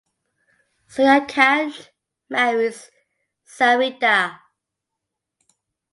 [0.89, 1.91] Suryakant
[2.27, 2.89] marries
[3.45, 4.39] Sarita.